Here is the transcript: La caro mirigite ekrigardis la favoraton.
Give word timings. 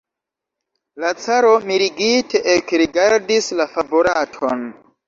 La 1.03 1.11
caro 1.25 1.51
mirigite 1.73 2.43
ekrigardis 2.57 3.53
la 3.63 3.73
favoraton. 3.77 4.71